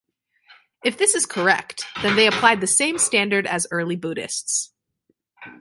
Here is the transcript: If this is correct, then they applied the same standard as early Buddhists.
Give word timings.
If 0.83 0.97
this 0.97 1.13
is 1.13 1.27
correct, 1.27 1.85
then 2.01 2.15
they 2.15 2.25
applied 2.25 2.59
the 2.59 2.65
same 2.65 2.97
standard 2.97 3.45
as 3.45 3.67
early 3.69 3.95
Buddhists. 3.97 4.71